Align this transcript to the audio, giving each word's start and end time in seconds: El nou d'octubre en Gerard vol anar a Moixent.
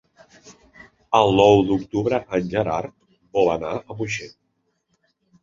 El 1.19 1.33
nou 1.39 1.61
d'octubre 1.67 2.21
en 2.39 2.49
Gerard 2.55 2.91
vol 3.39 3.53
anar 3.59 3.75
a 3.83 4.01
Moixent. 4.01 4.35